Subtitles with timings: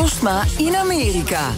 [0.00, 1.50] Postma in Amerika.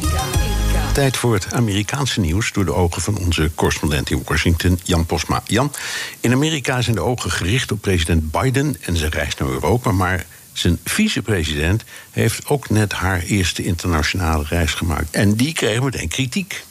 [0.93, 5.43] Tijd voor het Amerikaanse nieuws door de ogen van onze correspondent in Washington, Jan Posma.
[5.47, 5.73] Jan,
[6.21, 10.27] in Amerika zijn de ogen gericht op president Biden en zijn reis naar Europa, maar
[10.53, 15.11] zijn vicepresident heeft ook net haar eerste internationale reis gemaakt.
[15.11, 16.65] En die kreeg meteen kritiek.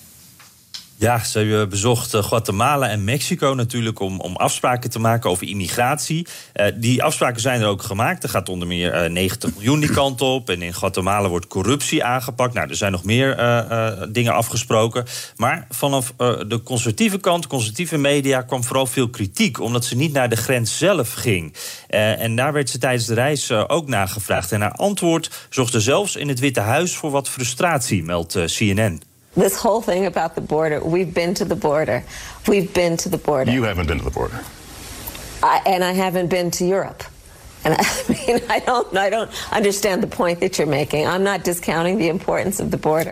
[1.01, 6.27] Ja, ze bezocht eh, Guatemala en Mexico natuurlijk om, om afspraken te maken over immigratie.
[6.55, 8.23] Uh, die afspraken zijn er ook gemaakt.
[8.23, 10.49] Er gaat onder meer uh, 90 miljoen die kant op.
[10.49, 12.53] En in Guatemala wordt corruptie aangepakt.
[12.53, 13.35] Nou, er zijn nog meer
[14.09, 15.05] dingen afgesproken.
[15.35, 16.13] Maar vanaf
[16.48, 19.59] de conservatieve kant, conservatieve media, kwam vooral veel kritiek.
[19.59, 21.54] Omdat ze niet naar de grens zelf ging.
[21.87, 24.51] en daar werd ze tijdens de reis ook naar gevraagd.
[24.51, 29.10] En haar antwoord zorgde zelfs in het Witte Huis voor wat frustratie, meldt CNN.
[29.35, 32.04] This whole thing about the border, we've been to the border.
[32.48, 33.51] We've been to the border.
[33.51, 34.43] You haven't been to the border.
[35.41, 37.04] I, and I haven't been to Europe.
[37.63, 41.07] And I mean, I don't, I don't understand the point that you're making.
[41.07, 43.12] I'm not discounting the importance of the border.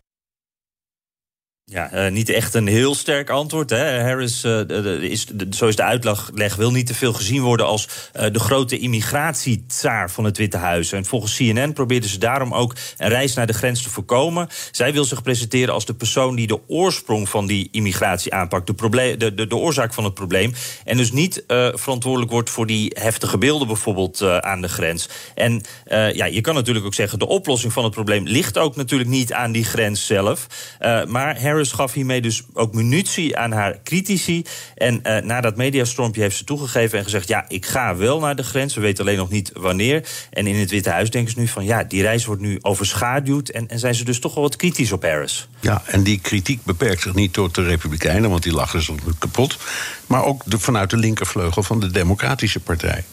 [1.72, 3.70] Ja, uh, niet echt een heel sterk antwoord.
[3.70, 4.02] Hè.
[4.02, 8.26] Harris, uh, is, zo is de uitleg, wil niet te veel gezien worden als uh,
[8.32, 10.92] de grote immigratietsaar van het Witte Huis.
[10.92, 14.48] En volgens CNN probeerden ze daarom ook een reis naar de grens te voorkomen.
[14.72, 18.68] Zij wil zich presenteren als de persoon die de oorsprong van die immigratie aanpakt.
[18.68, 20.54] De, de, de, de oorzaak van het probleem.
[20.86, 25.10] En dus niet verantwoordelijk wordt voor die heftige beelden bijvoorbeeld aan de grens.
[25.36, 25.62] En
[26.14, 29.34] ja, je kan natuurlijk ook zeggen, de oplossing van het probleem ligt ook natuurlijk niet
[29.34, 30.48] aan die grens zelf.
[31.08, 34.46] maar Harris Harris gaf hiermee dus ook munitie aan haar critici.
[34.76, 37.28] En uh, na dat mediastormpje heeft ze toegegeven en gezegd...
[37.28, 40.08] ja, ik ga wel naar de grens, we weten alleen nog niet wanneer.
[40.30, 41.66] En in het Witte Huis denken ze nu van...
[41.66, 43.50] ja, die reis wordt nu overschaduwd...
[43.50, 45.48] en, en zijn ze dus toch wel wat kritisch op Harris.
[45.60, 48.30] Ja, en die kritiek beperkt zich niet tot de Republikeinen...
[48.30, 49.58] want die lachen ze kapot...
[50.08, 53.04] maar ook de, vanuit de linkervleugel van de Democratische Partij.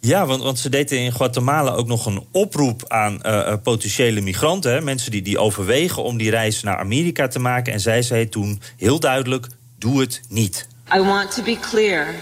[0.00, 4.84] Ja, want, want ze deden in Guatemala ook nog een oproep aan uh, potentiële migranten.
[4.84, 7.72] Mensen die, die overwegen om die reis naar Amerika te maken.
[7.72, 9.46] En zij zei toen heel duidelijk:
[9.78, 10.68] doe het niet.
[10.94, 12.14] I want to be clear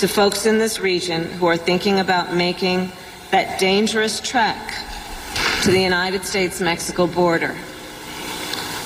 [0.00, 2.90] to folks in this region who are thinking about making
[3.30, 4.84] that dangerous trek
[5.62, 7.54] to the United States-Mexico border.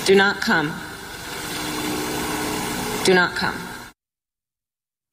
[0.04, 0.70] Do not come.
[3.04, 3.75] Do not come.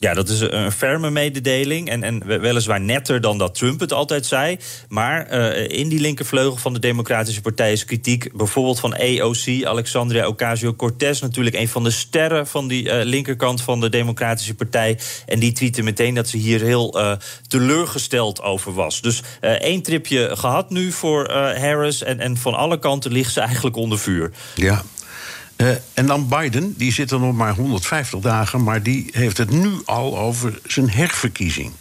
[0.03, 1.89] Ja, dat is een ferme mededeling.
[1.89, 4.57] En, en weliswaar netter dan dat Trump het altijd zei.
[4.89, 8.37] Maar uh, in die linkervleugel van de Democratische Partij is kritiek.
[8.37, 11.21] Bijvoorbeeld van AOC, Alexandria Ocasio-Cortez.
[11.21, 14.99] Natuurlijk een van de sterren van die uh, linkerkant van de Democratische Partij.
[15.25, 17.11] En die tweette meteen dat ze hier heel uh,
[17.47, 19.01] teleurgesteld over was.
[19.01, 22.03] Dus één tripje gehad nu voor Harris.
[22.03, 24.31] En, en van alle kanten ligt ze eigenlijk onder vuur.
[24.55, 24.83] Ja,
[25.57, 29.49] uh, en dan Biden, die zit er nog maar 150 dagen, maar die heeft het
[29.49, 31.71] nu al over zijn herverkiezing.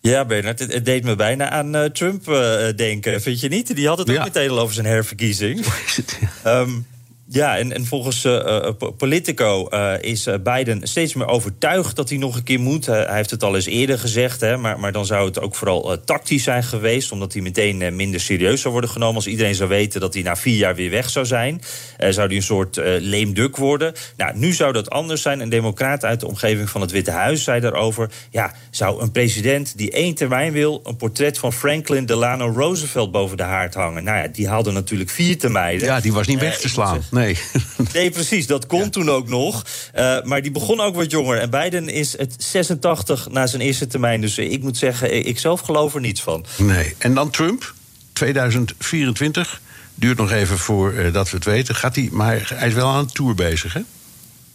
[0.00, 3.22] Ja, Bernard, het, het deed me bijna aan uh, Trump uh, denken.
[3.22, 3.76] Vind je niet?
[3.76, 4.24] Die had het ook ja.
[4.24, 5.66] meteen al over zijn herverkiezing.
[6.46, 6.86] um,
[7.32, 12.36] Ja, en, en volgens uh, Politico uh, is Biden steeds meer overtuigd dat hij nog
[12.36, 12.86] een keer moet.
[12.86, 16.04] hij heeft het al eens eerder gezegd, hè, maar, maar dan zou het ook vooral
[16.04, 20.00] tactisch zijn geweest, omdat hij meteen minder serieus zou worden genomen als iedereen zou weten
[20.00, 21.60] dat hij na vier jaar weer weg zou zijn.
[21.98, 23.92] zou hij een soort leemduk worden.
[24.16, 25.40] Nou, nu zou dat anders zijn.
[25.40, 29.76] Een democraat uit de omgeving van het Witte Huis zei daarover: ja, zou een president
[29.76, 34.04] die één termijn wil, een portret van Franklin Delano Roosevelt boven de haard hangen?
[34.04, 35.84] Nou ja, die haalde natuurlijk vier termijnen.
[35.84, 37.02] Ja, die was niet weg te slaan.
[37.10, 37.19] Nee.
[37.92, 38.46] Nee, precies.
[38.46, 38.88] Dat kon ja.
[38.88, 39.64] toen ook nog.
[39.96, 41.38] Uh, maar die begon ook wat jonger.
[41.38, 44.20] En Biden is het 86 na zijn eerste termijn.
[44.20, 46.44] Dus ik moet zeggen, ik zelf geloof er niets van.
[46.56, 46.94] Nee.
[46.98, 47.74] En dan Trump,
[48.12, 49.60] 2024.
[49.94, 51.74] Duurt nog even voordat uh, we het weten.
[51.74, 53.80] Gaat hij, maar hij is wel aan een tour bezig, hè?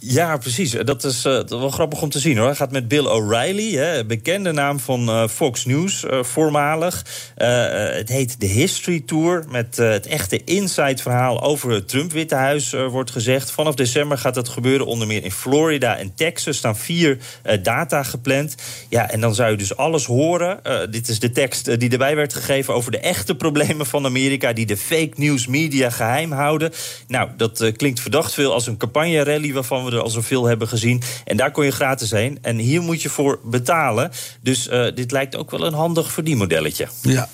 [0.08, 0.72] Ja, precies.
[0.72, 2.46] Dat is wel grappig om te zien hoor.
[2.46, 7.06] Hij gaat met Bill O'Reilly, bekende naam van uh, Fox News, uh, voormalig.
[7.36, 9.46] het heet de History Tour.
[9.50, 13.52] Met het echte inside verhaal over het Trump-Witte Huis wordt gezegd.
[13.52, 14.86] Vanaf december gaat dat gebeuren.
[14.86, 17.18] Onder meer in Florida en Texas staan vier
[17.62, 18.56] data gepland.
[18.90, 20.60] Ja, en dan zou je dus alles horen.
[20.90, 24.54] dit is de tekst die erbij werd gegeven over de echte problemen van Amerika.
[24.54, 26.72] Die de fake news media geheim houden.
[27.08, 31.02] Nou, dat klinkt verdacht veel als een campagne-rally waarvan we er al zoveel hebben gezien.
[31.26, 32.38] En daar kon je gratis heen.
[32.42, 34.12] En hier moet je voor betalen.
[34.42, 36.88] Dus uh, dit lijkt ook wel een handig verdienmodelletje.
[37.02, 37.30] Ja.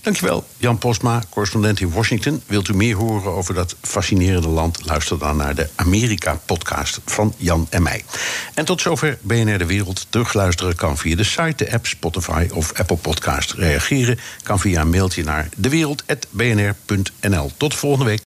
[0.00, 2.42] Dankjewel, Jan Posma, correspondent in Washington.
[2.46, 4.86] Wilt u meer horen over dat fascinerende land?
[4.86, 8.04] Luister dan naar de Amerika-podcast van Jan en mij.
[8.54, 10.06] En tot zover BNR De Wereld.
[10.08, 13.52] Terugluisteren kan via de site, de app, Spotify of Apple Podcast.
[13.52, 17.50] Reageren kan via een mailtje naar dewereld.bnr.nl.
[17.56, 18.29] Tot volgende week.